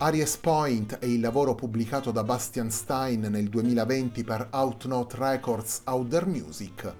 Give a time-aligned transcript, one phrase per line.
[0.00, 6.24] Aries Point è il lavoro pubblicato da Bastian Stein nel 2020 per Outnote Records Outer
[6.28, 6.94] Music.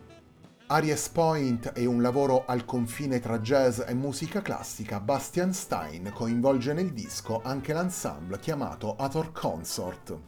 [0.66, 4.98] Aries Point è un lavoro al confine tra jazz e musica classica.
[4.98, 10.19] Bastian Stein coinvolge nel disco anche l'ensemble chiamato Ator Consort.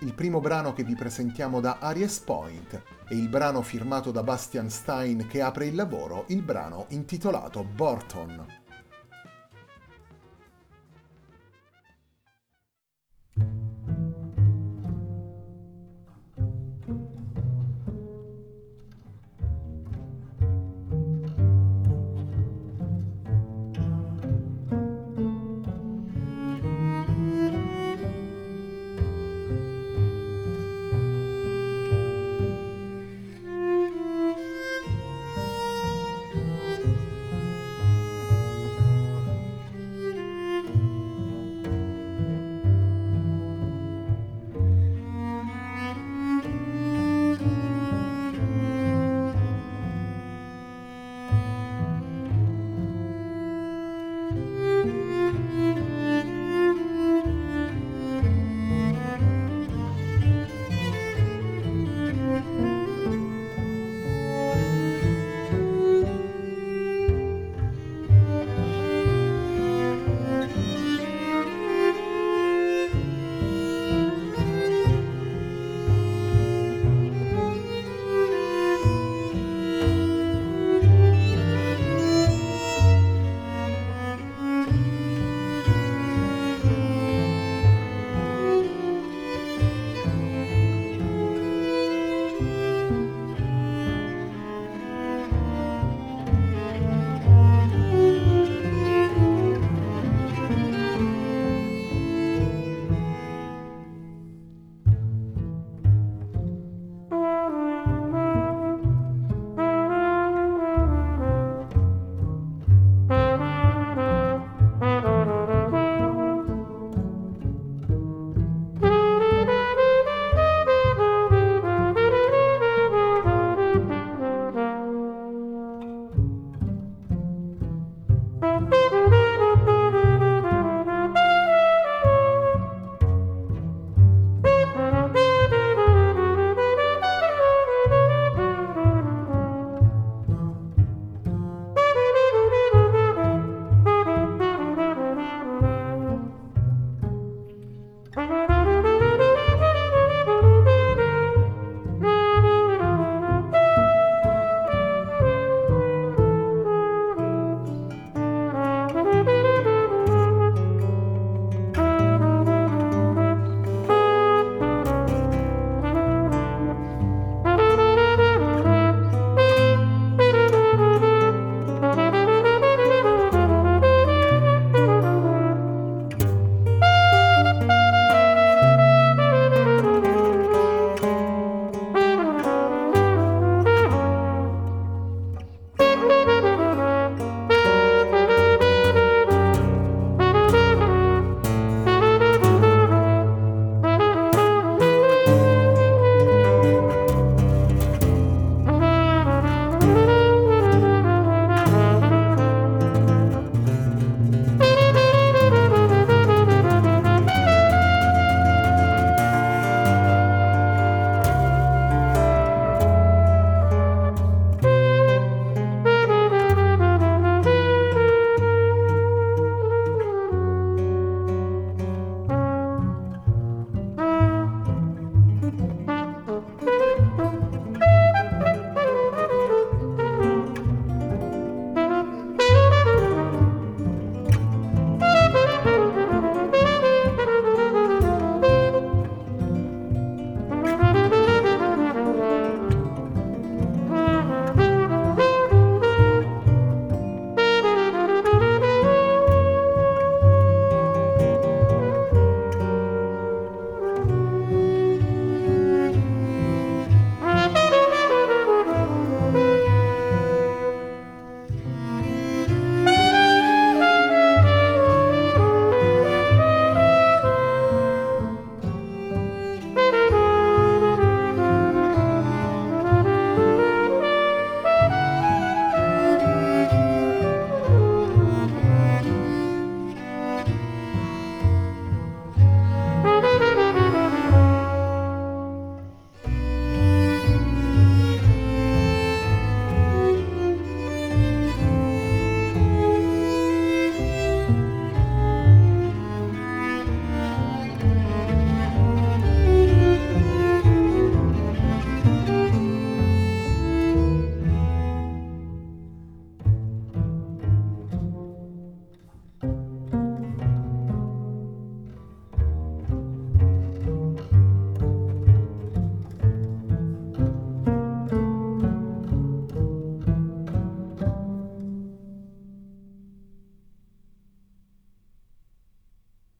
[0.00, 4.68] Il primo brano che vi presentiamo da Aries Point è il brano firmato da Bastian
[4.68, 8.63] Stein che apre il lavoro, il brano intitolato Borton.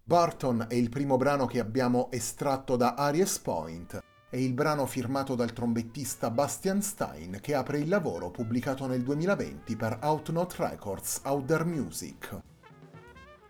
[0.07, 5.35] Barton è il primo brano che abbiamo estratto da Aries Point, è il brano firmato
[5.35, 11.65] dal trombettista Bastian Stein che apre il lavoro pubblicato nel 2020 per Outnote Records Outer
[11.65, 12.39] Music.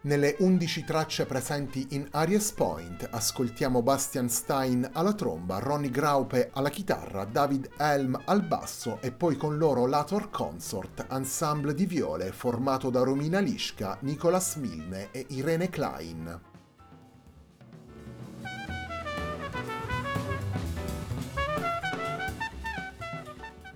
[0.05, 6.69] Nelle 11 tracce presenti in Aries Point ascoltiamo Bastian Stein alla tromba, Ronnie Graupe alla
[6.69, 12.91] chitarra, David Helm al basso e poi con loro l'Ator Consort, ensemble di viole formato
[12.91, 16.53] da Romina Lischka, Nicolas Milne e Irene Klein.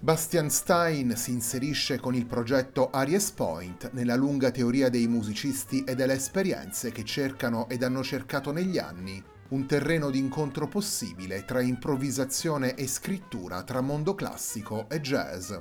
[0.09, 5.95] Bastian Stein si inserisce con il progetto Aries Point nella lunga teoria dei musicisti e
[5.95, 11.61] delle esperienze che cercano ed hanno cercato negli anni un terreno di incontro possibile tra
[11.61, 15.53] improvvisazione e scrittura tra mondo classico e jazz.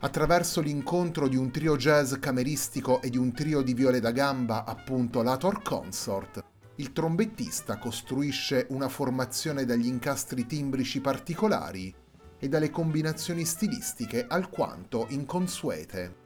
[0.00, 4.64] Attraverso l'incontro di un trio jazz cameristico e di un trio di viole da gamba,
[4.64, 6.42] appunto l'Ator Consort,
[6.76, 11.94] il trombettista costruisce una formazione dagli incastri timbrici particolari
[12.42, 16.16] e dalle combinazioni stilistiche alquanto inconsuete.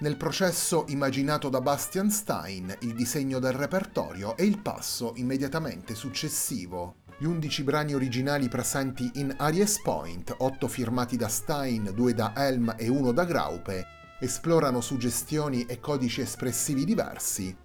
[0.00, 6.96] Nel processo immaginato da Bastian Stein, il disegno del repertorio è il passo immediatamente successivo.
[7.16, 12.74] Gli undici brani originali presenti in Aries Point, otto firmati da Stein, due da Helm
[12.76, 13.86] e uno da Graupe,
[14.18, 17.56] esplorano suggestioni e codici espressivi diversi,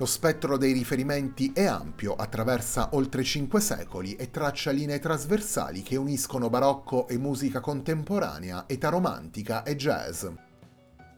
[0.00, 5.96] lo spettro dei riferimenti è ampio, attraversa oltre cinque secoli e traccia linee trasversali che
[5.96, 10.24] uniscono barocco e musica contemporanea, età romantica e jazz.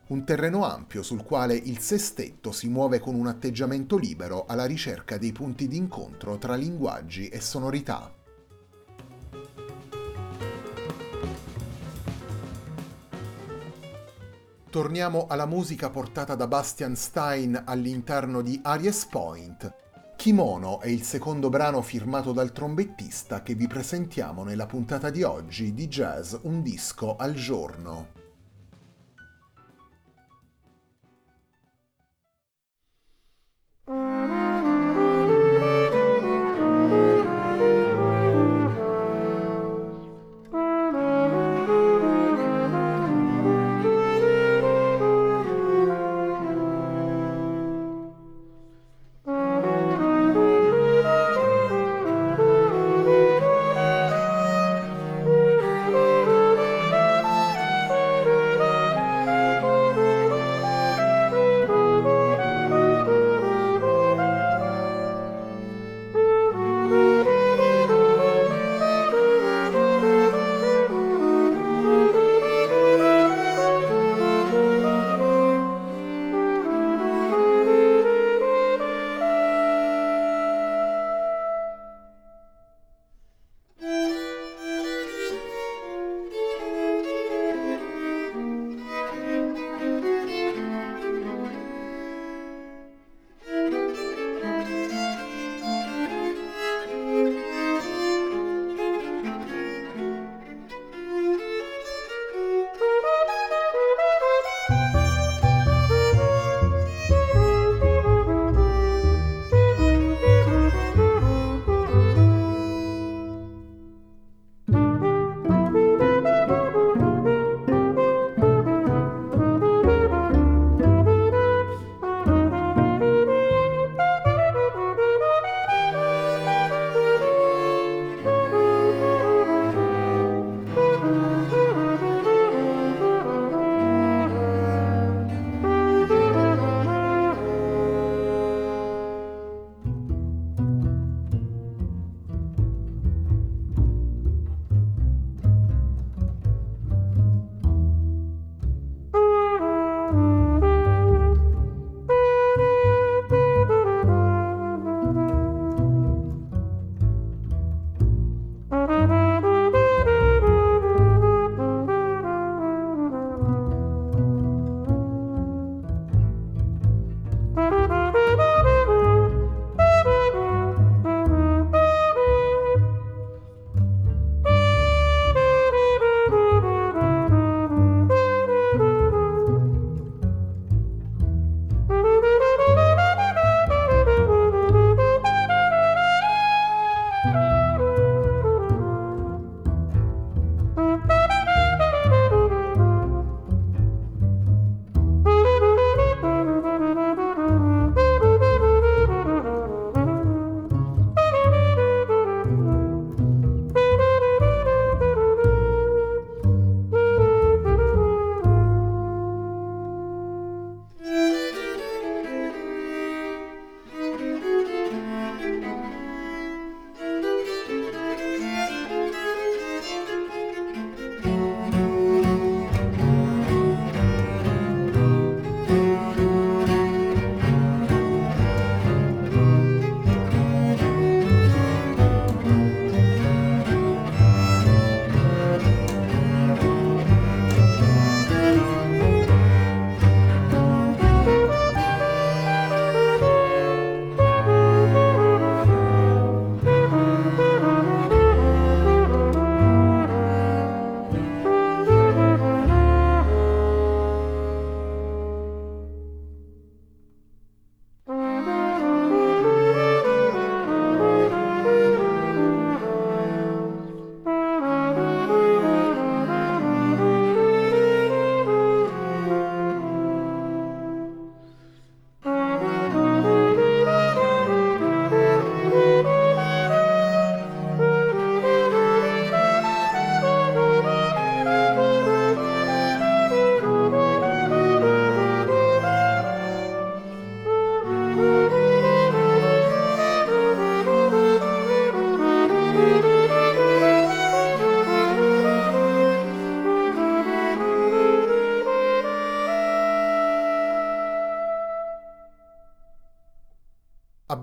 [0.08, 5.16] Un terreno ampio sul quale il sestetto si muove con un atteggiamento libero alla ricerca
[5.16, 8.12] dei punti d'incontro tra linguaggi e sonorità.
[14.72, 19.70] Torniamo alla musica portata da Bastian Stein all'interno di Aries Point.
[20.16, 25.74] Kimono è il secondo brano firmato dal trombettista che vi presentiamo nella puntata di oggi
[25.74, 28.21] di Jazz Un disco al giorno.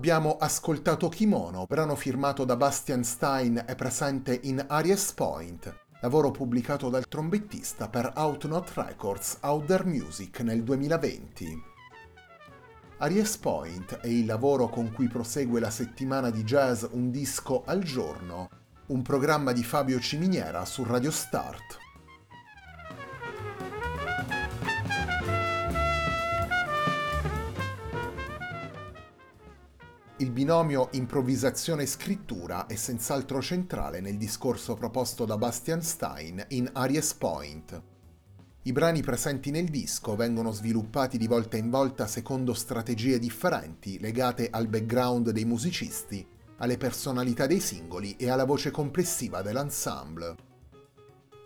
[0.00, 6.88] Abbiamo ascoltato Kimono, brano firmato da Bastian Stein e presente in Aries Point, lavoro pubblicato
[6.88, 11.62] dal trombettista per Outnot Records Outer Music nel 2020.
[12.96, 17.82] Aries Point è il lavoro con cui prosegue la settimana di jazz Un disco al
[17.82, 18.48] giorno,
[18.86, 21.89] un programma di Fabio Ciminiera su Radio Start.
[30.20, 37.82] Il binomio improvvisazione-scrittura è senz'altro centrale nel discorso proposto da Bastian Stein in Aries Point.
[38.64, 44.50] I brani presenti nel disco vengono sviluppati di volta in volta secondo strategie differenti legate
[44.50, 46.26] al background dei musicisti,
[46.58, 50.49] alle personalità dei singoli e alla voce complessiva dell'ensemble.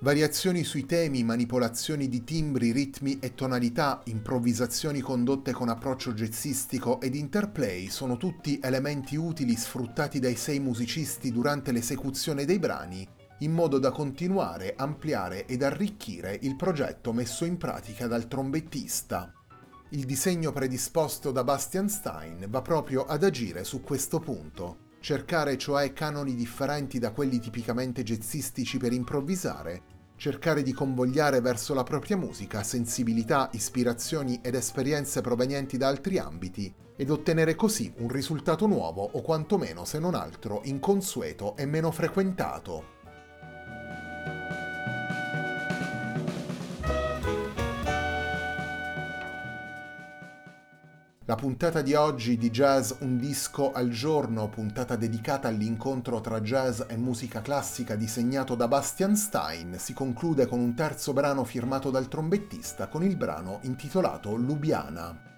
[0.04, 7.14] Variazioni sui temi, manipolazioni di timbri, ritmi e tonalità, improvvisazioni condotte con approccio jazzistico ed
[7.14, 13.08] interplay sono tutti elementi utili sfruttati dai sei musicisti durante l'esecuzione dei brani,
[13.38, 19.32] in modo da continuare, ampliare ed arricchire il progetto messo in pratica dal trombettista.
[19.92, 25.92] Il disegno predisposto da Bastian Stein va proprio ad agire su questo punto cercare cioè
[25.92, 29.82] canoni differenti da quelli tipicamente jazzistici per improvvisare,
[30.16, 36.72] cercare di convogliare verso la propria musica sensibilità, ispirazioni ed esperienze provenienti da altri ambiti
[36.96, 42.93] ed ottenere così un risultato nuovo o quantomeno se non altro inconsueto e meno frequentato.
[51.26, 56.82] La puntata di oggi di Jazz Un disco al giorno, puntata dedicata all'incontro tra jazz
[56.86, 62.08] e musica classica disegnato da Bastian Stein, si conclude con un terzo brano firmato dal
[62.08, 65.33] trombettista con il brano intitolato Lubiana.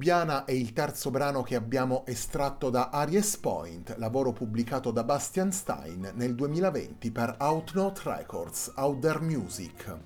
[0.00, 5.52] Lubiana è il terzo brano che abbiamo estratto da Aries Point, lavoro pubblicato da Bastian
[5.52, 9.98] Stein nel 2020 per Outnote Records, Out There Music.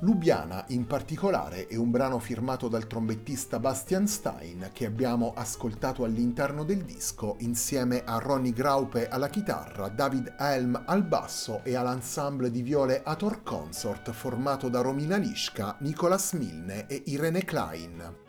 [0.00, 6.64] Lubiana in particolare è un brano firmato dal trombettista Bastian Stein che abbiamo ascoltato all'interno
[6.64, 12.62] del disco insieme a Ronnie Graupe alla chitarra, David Helm al basso e all'ensemble di
[12.62, 18.28] viole Ator Consort formato da Romina Lischka, Nicolas Milne e Irene Klein.